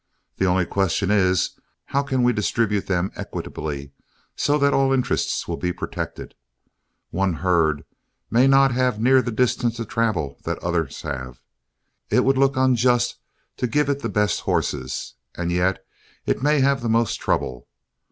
[0.37, 1.51] The only question is,
[1.85, 3.91] how can we distribute them equitably
[4.35, 6.33] so that all interests will be protected.
[7.11, 7.83] One herd
[8.31, 11.39] may not have near the distance to travel that the others have.
[12.09, 13.17] It would look unjust
[13.57, 15.85] to give it the best horses, and yet
[16.25, 17.67] it may have the most trouble.